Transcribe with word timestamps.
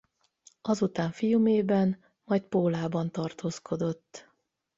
Azután 0.61 1.11
Fiumében 1.11 2.03
majd 2.23 2.41
Pólában 2.41 3.11
tartózkodott. 3.11 4.29